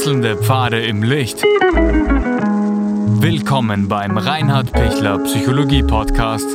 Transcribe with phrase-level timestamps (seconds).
[0.00, 1.42] Wechselnde Pfade im Licht.
[3.20, 6.46] Willkommen beim Reinhard Pichler Psychologie Podcast.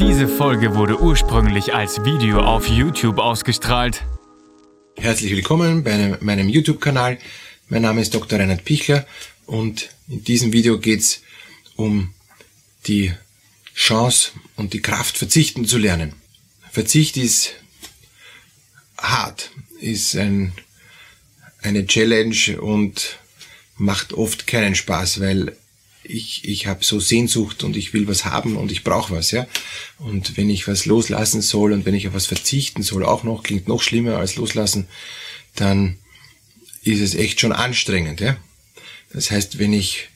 [0.00, 4.02] Diese Folge wurde ursprünglich als Video auf YouTube ausgestrahlt.
[4.96, 7.18] Herzlich willkommen bei meinem YouTube-Kanal.
[7.68, 8.40] Mein Name ist Dr.
[8.40, 9.06] Reinhard Pichler
[9.46, 11.22] und in diesem Video geht es
[11.76, 12.12] um
[12.88, 13.14] die
[13.76, 16.14] Chance und die Kraft, verzichten zu lernen.
[16.72, 17.54] Verzicht ist
[18.98, 19.52] hart,
[19.84, 20.52] ist ein,
[21.62, 23.18] eine Challenge und
[23.76, 25.56] macht oft keinen Spaß, weil
[26.02, 29.46] ich, ich habe so Sehnsucht und ich will was haben und ich brauche was, ja.
[29.98, 33.42] Und wenn ich was loslassen soll und wenn ich auf was verzichten soll, auch noch,
[33.42, 34.86] klingt noch schlimmer als loslassen,
[35.54, 35.96] dann
[36.82, 38.36] ist es echt schon anstrengend, ja.
[39.12, 40.08] Das heißt, wenn ich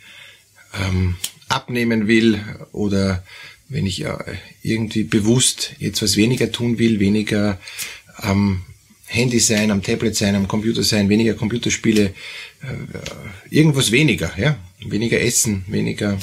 [0.75, 1.17] ähm,
[1.49, 3.25] abnehmen will oder
[3.69, 4.17] wenn ich äh,
[4.63, 7.59] irgendwie bewusst jetzt was weniger tun will, weniger
[8.17, 8.65] am
[9.09, 12.15] Handy sein, am Tablet sein, am Computer sein, weniger Computerspiele, äh,
[13.51, 16.19] irgendwas weniger, ja, weniger Essen, weniger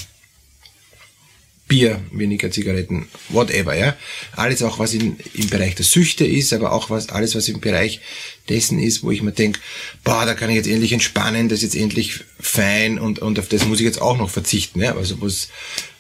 [1.68, 3.98] Bier, weniger Zigaretten, whatever, ja.
[4.34, 7.60] Alles auch, was in, im Bereich der Süchte ist, aber auch was, alles, was im
[7.60, 8.02] Bereich
[8.50, 9.60] dessen ist, wo ich mir denke,
[10.04, 13.48] boah, da kann ich jetzt endlich entspannen, das ist jetzt endlich fein und, und auf
[13.48, 14.96] das muss ich jetzt auch noch verzichten, ja.
[14.96, 15.50] Also was,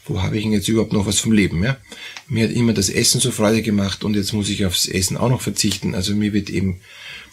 [0.07, 1.77] wo habe ich denn jetzt überhaupt noch was vom Leben, ja?
[2.27, 5.29] Mir hat immer das Essen so Freude gemacht und jetzt muss ich aufs Essen auch
[5.29, 5.95] noch verzichten.
[5.95, 6.79] Also mir wird eben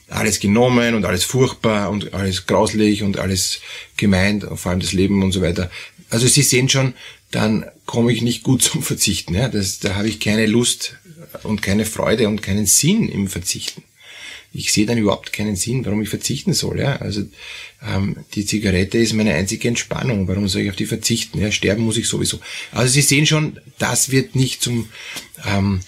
[0.08, 3.60] alles genommen und alles furchtbar und alles grauslich und alles
[3.96, 5.70] gemeint, vor allem das Leben und so weiter.
[6.10, 6.94] Also Sie sehen schon,
[7.30, 9.34] dann komme ich nicht gut zum Verzichten.
[9.34, 9.48] Ja?
[9.48, 10.96] Das, da habe ich keine Lust
[11.42, 13.82] und keine Freude und keinen Sinn im Verzichten.
[14.52, 16.80] Ich sehe dann überhaupt keinen Sinn, warum ich verzichten soll.
[16.80, 16.96] Ja?
[16.96, 17.22] Also
[17.86, 20.28] ähm, die Zigarette ist meine einzige Entspannung.
[20.28, 21.40] Warum soll ich auf die verzichten?
[21.40, 21.50] Ja?
[21.50, 22.40] Sterben muss ich sowieso.
[22.70, 24.88] Also Sie sehen schon, das wird nicht zum,
[25.46, 25.80] ähm,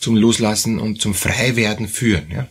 [0.00, 2.30] zum Loslassen und zum Freiwerden führen.
[2.30, 2.48] Ja?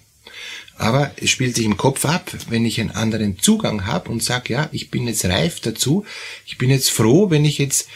[0.79, 4.53] Aber es spielt sich im Kopf ab, wenn ich einen anderen Zugang habe und sage,
[4.53, 6.05] ja, ich bin jetzt reif dazu,
[6.45, 7.89] ich bin jetzt froh, wenn ich jetzt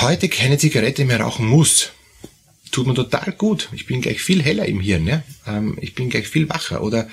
[0.00, 1.90] heute keine Zigarette mehr rauchen muss.
[2.74, 3.68] Tut mir total gut.
[3.70, 5.06] Ich bin gleich viel heller im Hirn.
[5.06, 5.22] Ja?
[5.46, 6.82] Ähm, ich bin gleich viel wacher.
[6.82, 7.08] Oder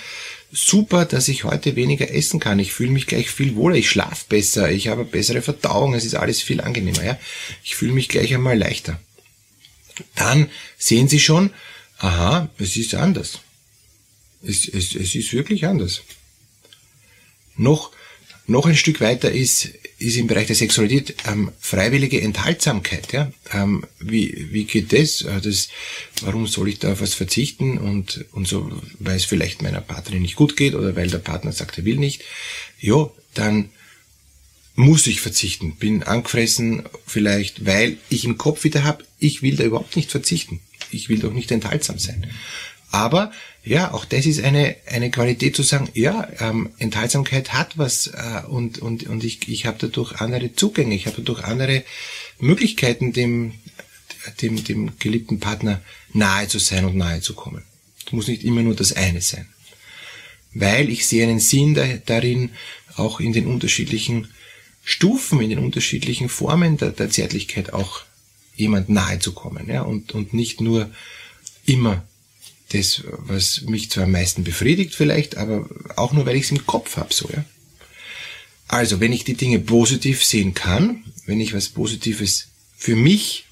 [0.51, 2.57] super, dass ich heute weniger essen kann.
[2.57, 3.75] Ich fühle mich gleich viel wohler.
[3.75, 4.71] Ich schlafe besser.
[4.71, 5.93] Ich habe bessere Verdauung.
[5.93, 7.03] Es ist alles viel angenehmer.
[7.03, 7.19] Ja?
[7.63, 8.99] Ich fühle mich gleich einmal leichter.
[10.15, 11.51] Dann sehen Sie schon,
[11.99, 13.41] aha, es ist anders.
[14.41, 16.01] Es, es, es ist wirklich anders.
[17.55, 17.91] Noch,
[18.51, 23.13] noch ein Stück weiter ist, ist im Bereich der Sexualität ähm, freiwillige Enthaltsamkeit.
[23.13, 23.31] Ja?
[23.53, 25.21] Ähm, wie, wie geht das?
[25.21, 25.69] Äh, das?
[26.21, 27.77] Warum soll ich da auf was verzichten?
[27.77, 31.51] Und, und so, weil es vielleicht meiner Partnerin nicht gut geht oder weil der Partner
[31.51, 32.23] sagt, er will nicht.
[32.79, 33.69] Ja, dann
[34.75, 35.75] muss ich verzichten.
[35.75, 40.59] Bin angefressen vielleicht, weil ich im Kopf wieder habe, ich will da überhaupt nicht verzichten.
[40.91, 42.27] Ich will doch nicht enthaltsam sein.
[42.91, 43.31] Aber
[43.63, 48.45] ja, auch das ist eine, eine Qualität zu sagen, ja, ähm, Enthaltsamkeit hat was äh,
[48.47, 51.83] und, und, und ich, ich habe dadurch andere Zugänge, ich habe dadurch andere
[52.39, 53.53] Möglichkeiten, dem,
[54.41, 55.81] dem, dem geliebten Partner
[56.11, 57.63] nahe zu sein und nahe zu kommen.
[58.05, 59.47] Es muss nicht immer nur das eine sein.
[60.53, 62.49] Weil ich sehe einen Sinn da, darin,
[62.97, 64.27] auch in den unterschiedlichen
[64.83, 68.01] Stufen, in den unterschiedlichen Formen der, der Zärtlichkeit auch
[68.55, 70.91] jemand nahe zu kommen, ja, und, und nicht nur
[71.65, 72.03] immer
[72.73, 76.65] das, was mich zwar am meisten befriedigt vielleicht, aber auch nur, weil ich es im
[76.65, 77.43] Kopf habe, so, ja.
[78.67, 83.45] Also, wenn ich die Dinge positiv sehen kann, wenn ich was Positives für mich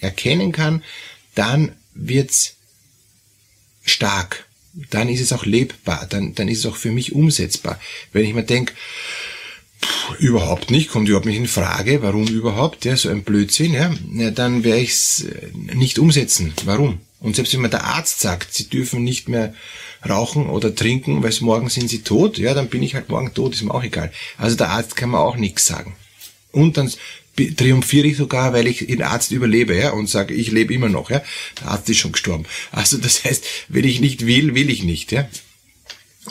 [0.00, 0.82] erkennen kann,
[1.34, 2.54] dann wird's
[3.84, 4.46] stark.
[4.90, 6.06] Dann ist es auch lebbar.
[6.08, 7.78] Dann, dann ist es auch für mich umsetzbar.
[8.12, 8.72] Wenn ich mir denke,
[10.18, 14.30] überhaupt nicht, kommt überhaupt nicht in Frage, warum überhaupt, ja, so ein Blödsinn, ja, ja
[14.30, 16.54] dann werde ich es nicht umsetzen.
[16.64, 17.00] Warum?
[17.22, 19.54] Und selbst wenn mir der Arzt sagt, sie dürfen nicht mehr
[20.08, 23.54] rauchen oder trinken, weil morgen sind sie tot, ja, dann bin ich halt morgen tot,
[23.54, 24.12] ist mir auch egal.
[24.36, 25.94] Also der Arzt kann mir auch nichts sagen.
[26.50, 26.92] Und dann
[27.56, 31.10] triumphiere ich sogar, weil ich den Arzt überlebe, ja, und sage, ich lebe immer noch,
[31.10, 31.22] ja.
[31.60, 32.44] Der Arzt ist schon gestorben.
[32.72, 35.28] Also das heißt, wenn ich nicht will, will ich nicht, ja.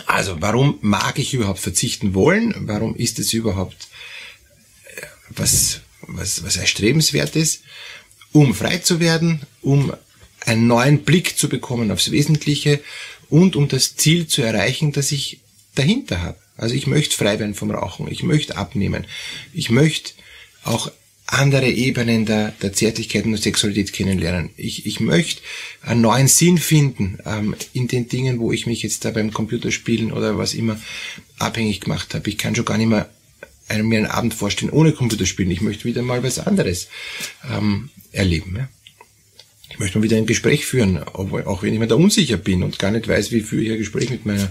[0.05, 2.53] Also warum mag ich überhaupt verzichten wollen?
[2.59, 3.87] Warum ist es überhaupt
[4.95, 7.61] äh, was, was, was erstrebenswertes?
[8.33, 9.93] Um frei zu werden, um
[10.41, 12.81] einen neuen Blick zu bekommen aufs Wesentliche
[13.29, 15.39] und um das Ziel zu erreichen, das ich
[15.75, 16.37] dahinter habe.
[16.57, 19.05] Also ich möchte frei werden vom Rauchen, ich möchte abnehmen,
[19.53, 20.13] ich möchte
[20.63, 20.91] auch
[21.31, 24.49] andere Ebenen der, der Zärtlichkeit und der Sexualität kennenlernen.
[24.57, 25.41] Ich, ich möchte
[25.81, 30.11] einen neuen Sinn finden ähm, in den Dingen, wo ich mich jetzt da beim Computerspielen
[30.11, 30.79] oder was immer
[31.39, 32.29] abhängig gemacht habe.
[32.29, 33.09] Ich kann schon gar nicht mehr
[33.69, 35.51] einen, mir einen Abend vorstellen ohne Computerspielen.
[35.51, 36.89] Ich möchte wieder mal was anderes
[37.49, 38.57] ähm, erleben.
[38.57, 38.69] Ja?
[39.71, 42.79] Ich möchte mal wieder ein Gespräch führen, auch wenn ich mir da unsicher bin und
[42.79, 44.49] gar nicht weiß, wie führe ich ein Gespräch mit meiner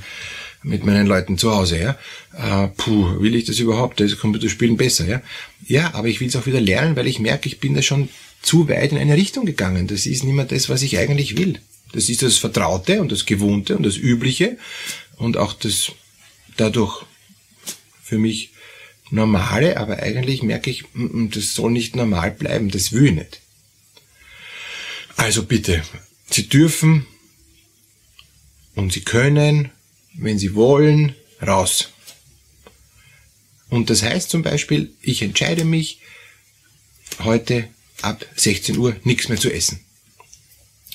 [0.62, 1.99] mit meinen Leuten zu Hause, ja.
[2.37, 3.99] Äh, puh, will ich das überhaupt?
[3.99, 5.22] Das Computerspielen besser, ja.
[5.67, 8.11] Ja, aber ich will es auch wieder lernen, weil ich merke, ich bin da schon
[8.43, 9.87] zu weit in eine Richtung gegangen.
[9.87, 11.61] Das ist nicht mehr das, was ich eigentlich will.
[11.93, 14.58] Das ist das Vertraute und das Gewohnte und das Übliche
[15.16, 15.93] und auch das
[16.56, 17.05] dadurch
[18.02, 18.50] für mich
[19.11, 23.14] Normale, aber eigentlich merke ich, mm, mm, das soll nicht normal bleiben, das will ich
[23.14, 23.39] nicht.
[25.20, 25.82] Also bitte,
[26.31, 27.06] Sie dürfen
[28.75, 29.70] und Sie können,
[30.14, 31.14] wenn Sie wollen,
[31.46, 31.90] raus.
[33.69, 36.00] Und das heißt zum Beispiel, ich entscheide mich,
[37.19, 37.69] heute
[38.00, 39.81] ab 16 Uhr nichts mehr zu essen.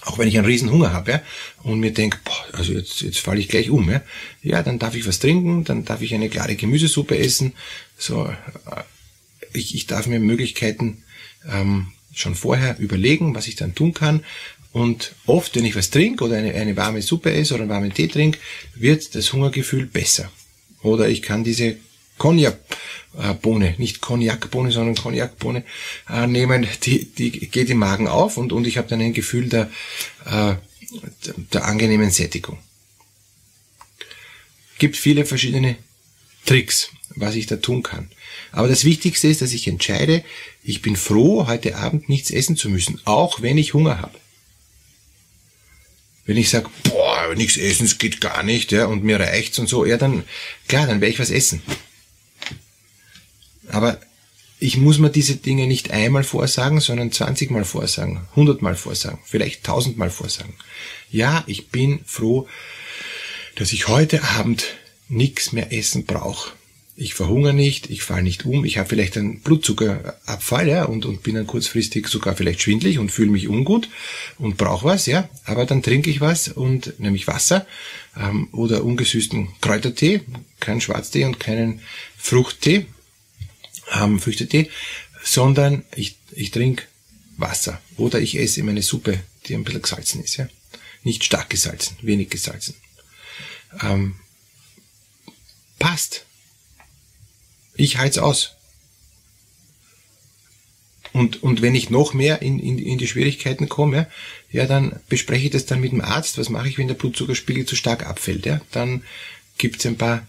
[0.02, 1.24] Auch wenn ich einen riesen Hunger habe, ja,
[1.62, 4.02] und mir denke, boah, also jetzt, jetzt falle ich gleich um, ja.
[4.42, 7.54] Ja, dann darf ich was trinken, dann darf ich eine klare Gemüsesuppe essen.
[7.96, 8.84] So, äh,
[9.54, 11.04] ich, ich darf mir Möglichkeiten
[11.48, 14.24] ähm, schon vorher überlegen, was ich dann tun kann.
[14.72, 17.94] Und oft, wenn ich was trinke oder eine, eine warme Suppe esse oder einen warmen
[17.94, 18.40] Tee trinke,
[18.74, 20.32] wird das Hungergefühl besser.
[20.82, 21.78] Oder ich kann diese
[22.18, 25.64] Cognac-Bohne, nicht Cognac-Bohne, sondern Cognac-Bohne
[26.10, 29.50] äh, nehmen, die, die geht im Magen auf und, und ich habe dann ein Gefühl
[29.50, 29.70] der,
[30.26, 30.56] äh,
[31.54, 32.58] der, angenehmen Sättigung.
[34.78, 35.78] Gibt viele verschiedene
[36.46, 38.10] Tricks, was ich da tun kann.
[38.52, 40.24] Aber das Wichtigste ist, dass ich entscheide,
[40.64, 44.18] ich bin froh, heute Abend nichts essen zu müssen, auch wenn ich Hunger habe.
[46.26, 49.68] Wenn ich sage, boah, nichts essen, es geht gar nicht, ja, und mir reicht's und
[49.68, 50.24] so, ja, dann,
[50.68, 51.62] klar, dann werde ich was essen.
[53.68, 54.00] Aber
[54.60, 59.20] ich muss mir diese Dinge nicht einmal vorsagen, sondern 20 Mal vorsagen, 100 Mal vorsagen,
[59.26, 60.56] vielleicht 1000 Mal vorsagen.
[61.12, 62.48] Ja, ich bin froh,
[63.56, 64.66] dass ich heute Abend
[65.08, 66.54] nichts mehr essen brauche.
[66.98, 71.24] Ich verhungere nicht, ich falle nicht um, ich habe vielleicht einen Blutzuckerabfall ja, und, und
[71.24, 73.90] bin dann kurzfristig sogar vielleicht schwindlig und fühle mich ungut
[74.38, 77.68] und brauche was, ja, aber dann trinke ich was und nämlich Wasser
[78.16, 80.22] ähm, oder ungesüßten Kräutertee,
[80.62, 81.82] keinen Schwarztee und keinen
[82.18, 82.86] Fruchttee,
[83.94, 84.70] ähm, Früchtetee,
[85.22, 86.84] sondern ich, ich trinke
[87.36, 90.38] Wasser oder ich esse meine Suppe, die ein bisschen gesalzen ist.
[90.38, 90.48] Ja?
[91.04, 92.76] Nicht stark gesalzen, wenig gesalzen.
[93.82, 94.16] Ähm,
[95.80, 96.26] passt.
[97.76, 98.56] Ich halte aus.
[101.14, 104.08] Und, und wenn ich noch mehr in, in, in die Schwierigkeiten komme,
[104.52, 106.38] ja, dann bespreche ich das dann mit dem Arzt.
[106.38, 108.46] Was mache ich, wenn der Blutzuckerspiegel zu stark abfällt?
[108.46, 108.60] Ja?
[108.72, 109.04] Dann
[109.58, 110.28] gibt's ein paar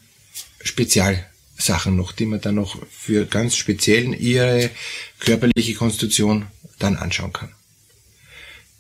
[0.63, 1.29] Spezial
[1.59, 4.71] Sachen noch, die man dann noch für ganz speziell ihre
[5.19, 6.47] körperliche Konstitution
[6.79, 7.53] dann anschauen kann.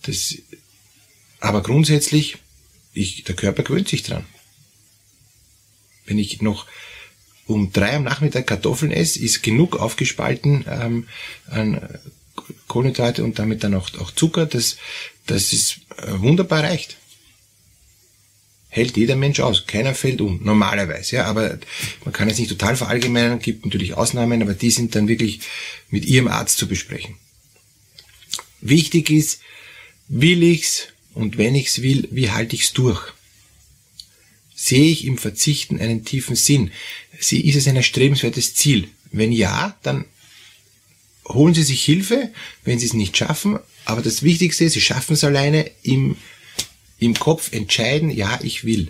[0.03, 0.37] Das,
[1.41, 2.37] aber grundsätzlich,
[2.93, 4.27] ich, der Körper gewöhnt sich dran.
[6.06, 6.67] Wenn ich noch
[7.47, 11.08] um drei am Nachmittag Kartoffeln esse, ist genug aufgespalten ähm,
[11.49, 11.99] an
[12.67, 14.76] Kohlenhydrate und damit dann auch, auch Zucker, das,
[15.26, 16.97] das ist äh, wunderbar reicht
[18.76, 19.67] hält jeder Mensch aus.
[19.67, 21.17] Keiner fällt um, normalerweise.
[21.17, 21.58] Ja, aber
[22.05, 25.41] man kann es nicht total verallgemeinern, gibt natürlich Ausnahmen, aber die sind dann wirklich
[25.88, 27.17] mit Ihrem Arzt zu besprechen.
[28.61, 29.41] Wichtig ist,
[30.09, 33.14] will ich's und wenn ich's will, wie halte ich's durch?
[34.58, 36.73] Sehe ich im Verzichten einen tiefen Sinn?
[37.19, 38.88] Ist es ein erstrebenswertes Ziel?
[39.12, 40.06] Wenn ja, dann
[41.29, 42.32] holen Sie sich Hilfe,
[42.64, 43.58] wenn Sie es nicht schaffen.
[43.85, 46.17] Aber das Wichtigste ist, Sie schaffen es alleine im
[46.99, 48.88] im Kopf entscheiden, ja, ich will.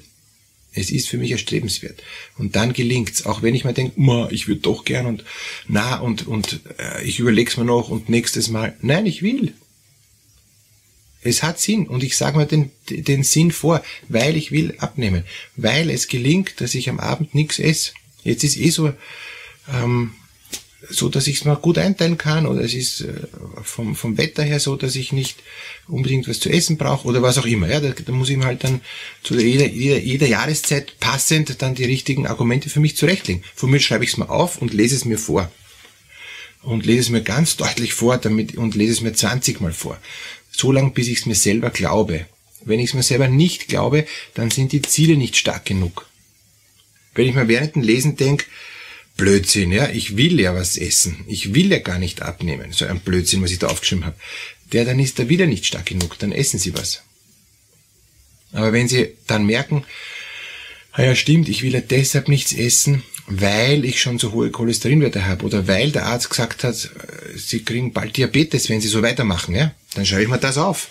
[0.72, 2.02] Es ist für mich erstrebenswert.
[2.36, 5.24] Und dann gelingt's, auch wenn ich mir denke, ich würde doch gern und
[5.66, 8.76] na und und äh, ich überleg's mir noch und nächstes Mal.
[8.82, 9.54] Nein, ich will.
[11.22, 15.24] Es hat Sinn und ich sage mir den, den Sinn vor, weil ich will abnehmen,
[15.56, 17.92] weil es gelingt, dass ich am Abend nichts esse.
[18.22, 18.92] Jetzt ist eh so
[19.72, 20.12] ähm,
[20.88, 23.12] so, dass ich es mir gut einteilen kann oder es ist äh,
[23.62, 25.42] vom, vom Wetter her so, dass ich nicht
[25.88, 27.68] unbedingt was zu essen brauche oder was auch immer.
[27.68, 28.80] Ja, da, da muss ich mir halt dann
[29.22, 33.42] zu jeder, jeder, jeder Jahreszeit passend dann die richtigen Argumente für mich zurechtlegen.
[33.54, 35.50] Von mir schreibe ich es mir auf und lese es mir vor.
[36.62, 39.98] Und lese es mir ganz deutlich vor damit, und lese es mir 20 Mal vor.
[40.56, 42.24] So lange, bis ich es mir selber glaube.
[42.64, 46.08] Wenn ich es mir selber nicht glaube, dann sind die Ziele nicht stark genug.
[47.14, 48.46] Wenn ich mir während dem Lesen denke,
[49.18, 49.90] Blödsinn, ja.
[49.90, 51.24] Ich will ja was essen.
[51.26, 52.72] Ich will ja gar nicht abnehmen.
[52.72, 54.16] So ein Blödsinn, was ich da aufgeschrieben habe.
[54.72, 56.18] Der, dann ist er wieder nicht stark genug.
[56.18, 57.02] Dann essen Sie was.
[58.52, 59.84] Aber wenn Sie dann merken,
[60.92, 65.26] ah ja stimmt, ich will ja deshalb nichts essen, weil ich schon so hohe Cholesterinwerte
[65.26, 69.02] habe oder weil der Arzt gesagt hat, äh, Sie kriegen bald Diabetes, wenn Sie so
[69.02, 70.88] weitermachen, ja, dann schreibe ich mir das auf.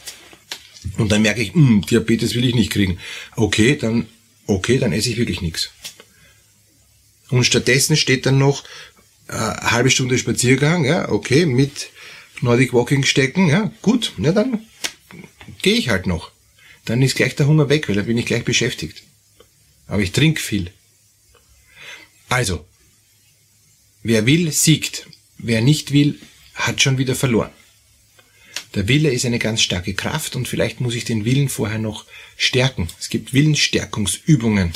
[0.98, 3.00] Und dann merke ich, mh, hm, Diabetes will ich nicht kriegen.
[3.36, 4.08] Okay, dann,
[4.48, 5.72] okay, dann esse ich wirklich nichts.
[7.30, 8.64] Und stattdessen steht dann noch
[9.28, 11.90] äh, halbe Stunde Spaziergang, ja, okay, mit
[12.42, 14.66] Nordic Walking stecken, ja, gut, na dann
[15.62, 16.32] gehe ich halt noch.
[16.86, 19.04] Dann ist gleich der Hunger weg, weil dann bin ich gleich beschäftigt.
[19.88, 20.72] aber ich trinke viel.
[22.30, 22.66] Also,
[24.04, 25.08] wer will, siegt.
[25.38, 26.20] Wer nicht will,
[26.54, 27.52] hat schon wieder verloren.
[28.76, 32.06] Der Wille ist eine ganz starke Kraft und vielleicht muss ich den Willen vorher noch
[32.36, 32.90] stärken.
[33.00, 34.74] Es gibt Willensstärkungsübungen.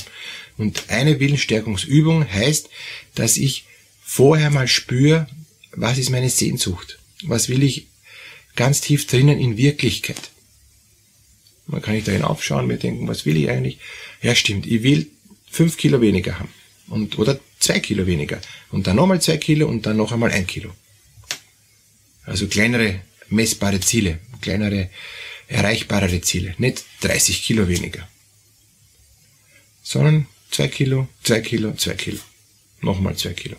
[0.58, 2.70] Und eine Willensstärkungsübung heißt,
[3.16, 3.66] dass ich
[4.02, 5.28] vorher mal spüre,
[5.72, 6.98] was ist meine Sehnsucht?
[7.24, 7.88] Was will ich
[8.56, 10.32] ganz tief drinnen in Wirklichkeit?
[11.68, 13.80] Man kann ich da hinaufschauen, mir denken, was will ich eigentlich?
[14.22, 15.08] Ja, stimmt, ich will
[15.52, 16.50] fünf Kilo weniger haben.
[16.88, 18.42] Und, oder zwei Kilo weniger.
[18.72, 20.72] Und dann nochmal zwei Kilo und dann noch einmal ein Kilo.
[22.24, 24.90] Also kleinere messbare Ziele, kleinere,
[25.48, 26.56] erreichbarere Ziele.
[26.58, 28.08] Nicht 30 Kilo weniger.
[29.84, 32.20] Sondern zwei Kilo, zwei Kilo, zwei Kilo.
[32.82, 33.58] Nochmal zwei Kilo.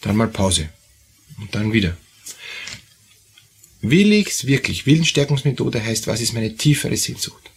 [0.00, 0.70] Dann mal Pause.
[1.38, 1.96] Und dann wieder.
[3.82, 4.86] Will ich's wirklich?
[4.86, 7.50] Willensstärkungsmethode heißt, was ist meine tiefere Sehnsucht?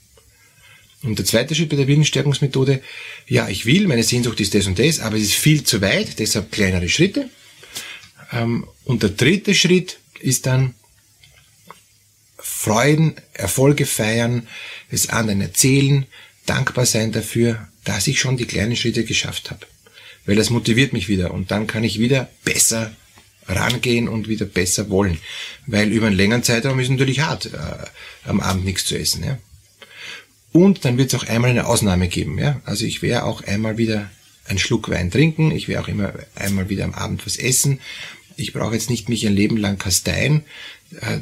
[1.01, 2.81] Und der zweite Schritt bei der Willensstärkungsmethode,
[3.27, 6.19] ja, ich will, meine Sehnsucht ist das und das, aber es ist viel zu weit,
[6.19, 7.29] deshalb kleinere Schritte.
[8.33, 10.75] Ähm, und der dritte Schritt ist dann
[12.41, 14.47] Freuden, Erfolge feiern,
[14.89, 16.05] es anderen erzählen,
[16.45, 19.65] dankbar sein dafür, dass ich schon die kleinen Schritte geschafft habe.
[20.25, 22.95] Weil das motiviert mich wieder und dann kann ich wieder besser
[23.47, 25.19] rangehen und wieder besser wollen.
[25.65, 27.49] Weil über einen längeren Zeitraum ist natürlich hart, äh,
[28.25, 29.23] am Abend nichts zu essen.
[29.23, 29.37] Ja?
[30.51, 32.37] Und dann wird es auch einmal eine Ausnahme geben.
[32.37, 32.61] Ja?
[32.65, 34.09] Also ich werde auch einmal wieder
[34.45, 37.79] einen Schluck Wein trinken, ich werde auch immer einmal wieder am Abend was essen.
[38.39, 40.43] Ich brauche jetzt nicht mich ein Leben lang kasteien.
[41.01, 41.19] Äh,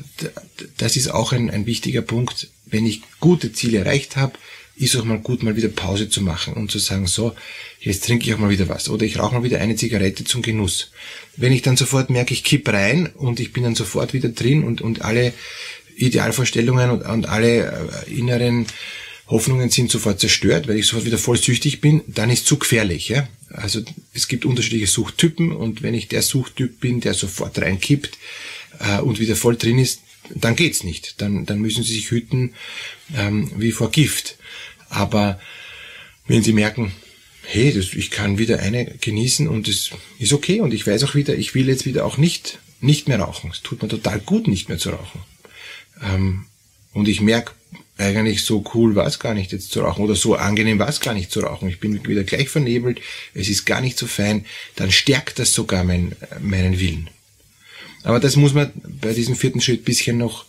[0.77, 2.49] das ist auch ein, ein wichtiger Punkt.
[2.65, 4.33] Wenn ich gute Ziele erreicht habe,
[4.75, 7.33] ist auch mal gut, mal wieder Pause zu machen und zu sagen, so,
[7.79, 8.89] jetzt trinke ich auch mal wieder was.
[8.89, 10.91] Oder ich rauche mal wieder eine Zigarette zum Genuss.
[11.35, 14.63] Wenn ich dann sofort merke, ich kipp rein und ich bin dann sofort wieder drin
[14.63, 15.33] und, und alle
[15.95, 18.67] Idealvorstellungen und, und alle äh, inneren
[19.27, 23.09] Hoffnungen sind sofort zerstört, weil ich sofort wieder voll süchtig bin, dann ist zu gefährlich.
[23.09, 23.27] Ja?
[23.49, 23.81] Also
[24.13, 28.17] es gibt unterschiedliche Suchttypen und wenn ich der Suchttyp bin, der sofort reinkippt
[28.79, 30.01] äh, und wieder voll drin ist,
[30.33, 31.21] dann geht's nicht.
[31.21, 32.53] Dann, dann müssen Sie sich hüten
[33.15, 34.37] ähm, wie vor Gift.
[34.89, 35.39] Aber
[36.27, 36.93] wenn Sie merken,
[37.43, 41.15] hey, das, ich kann wieder eine genießen und es ist okay und ich weiß auch
[41.15, 43.51] wieder, ich will jetzt wieder auch nicht, nicht mehr rauchen.
[43.51, 45.21] Es tut mir total gut, nicht mehr zu rauchen.
[46.01, 46.45] Ähm,
[46.93, 47.53] und ich merke,
[47.97, 50.99] eigentlich so cool war es gar nicht jetzt zu rauchen oder so angenehm war es
[50.99, 51.67] gar nicht zu rauchen.
[51.67, 53.01] Ich bin wieder gleich vernebelt,
[53.33, 57.09] es ist gar nicht so fein, dann stärkt das sogar mein, meinen Willen.
[58.03, 60.45] Aber das muss man bei diesem vierten Schritt bisschen noch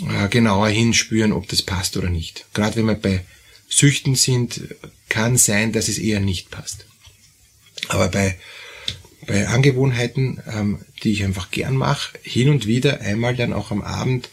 [0.00, 2.46] äh, genauer hinspüren, ob das passt oder nicht.
[2.54, 3.24] Gerade wenn wir bei
[3.68, 4.74] Süchten sind,
[5.08, 6.86] kann sein, dass es eher nicht passt.
[7.88, 8.38] Aber bei,
[9.26, 13.82] bei Angewohnheiten, ähm, die ich einfach gern mache, hin und wieder einmal dann auch am
[13.82, 14.30] Abend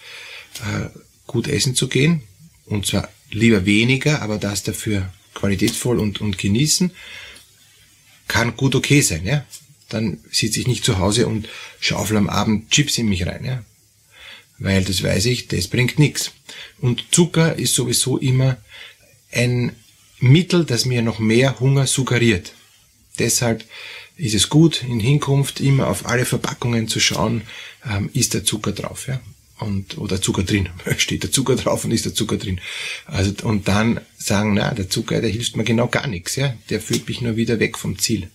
[0.62, 0.90] äh,
[1.30, 2.24] gut essen zu gehen,
[2.66, 6.92] und zwar lieber weniger, aber das dafür qualitätsvoll und, und genießen,
[8.28, 9.46] kann gut okay sein, ja.
[9.90, 11.48] Dann sitze ich nicht zu Hause und
[11.80, 13.64] schaufel am Abend Chips in mich rein, ja.
[14.58, 16.32] Weil das weiß ich, das bringt nichts.
[16.80, 18.58] Und Zucker ist sowieso immer
[19.32, 19.76] ein
[20.20, 22.54] Mittel, das mir noch mehr Hunger suggeriert.
[23.20, 23.64] Deshalb
[24.18, 27.44] ist es gut, in Hinkunft immer auf alle Verpackungen zu schauen,
[27.88, 29.22] ähm, ist der Zucker drauf, ja
[29.60, 30.70] und oder Zucker drin.
[30.98, 32.60] Steht der Zucker drauf und ist der Zucker drin.
[33.06, 36.54] Also und dann sagen, na, der Zucker, der hilft mir genau gar nichts, ja.
[36.70, 38.30] Der führt mich nur wieder weg vom Ziel.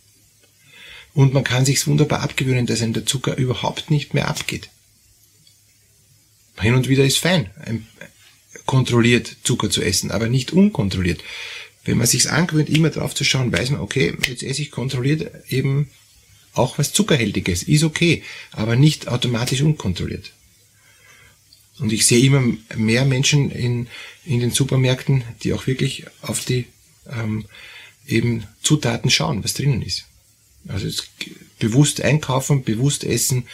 [1.15, 4.69] Und man kann sich's wunderbar abgewöhnen, dass einem der Zucker überhaupt nicht mehr abgeht.
[6.61, 7.51] Hin und wieder ist fein,
[8.67, 11.23] kontrolliert Zucker zu essen, aber nicht unkontrolliert.
[11.85, 15.31] Wenn man sich's angewöhnt, immer drauf zu schauen, weiß man, okay, jetzt esse ich kontrolliert
[15.49, 15.91] eben
[16.55, 20.33] auch was Zuckerhältiges, ist okay, aber nicht automatisch unkontrolliert.
[21.79, 22.43] Und ich sehe immer
[22.77, 23.89] mehr Menschen in,
[24.25, 26.67] in den Supermärkten, die auch wirklich auf die
[27.11, 27.47] ähm,
[28.07, 30.05] eben Zutaten schauen, was drinnen ist.
[30.69, 30.89] Also
[31.59, 33.47] bewusst einkaufen, bewusst essen,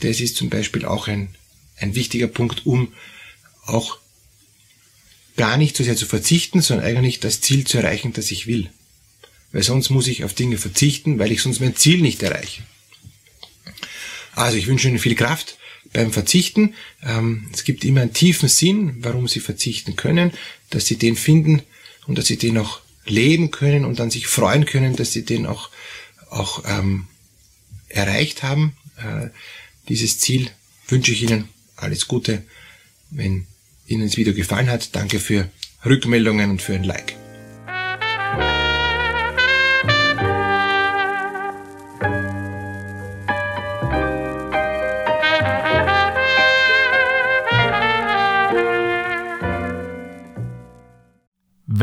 [0.00, 1.34] das ist zum Beispiel auch ein,
[1.76, 2.92] ein wichtiger Punkt, um
[3.66, 3.98] auch
[5.36, 8.70] gar nicht so sehr zu verzichten, sondern eigentlich das Ziel zu erreichen, das ich will.
[9.52, 12.62] Weil sonst muss ich auf Dinge verzichten, weil ich sonst mein Ziel nicht erreiche.
[14.32, 15.58] Also ich wünsche Ihnen viel Kraft
[15.92, 16.74] beim Verzichten.
[17.02, 20.32] Ähm, es gibt immer einen tiefen Sinn, warum sie verzichten können,
[20.70, 21.62] dass sie den finden
[22.06, 25.46] und dass sie den auch leben können und dann sich freuen können, dass sie den
[25.46, 25.70] auch,
[26.30, 27.06] auch ähm,
[27.88, 28.76] erreicht haben.
[28.96, 29.28] Äh,
[29.88, 30.50] dieses Ziel
[30.88, 32.42] wünsche ich Ihnen alles Gute.
[33.10, 33.46] Wenn
[33.86, 35.50] Ihnen das Video gefallen hat, danke für
[35.84, 37.19] Rückmeldungen und für ein Like.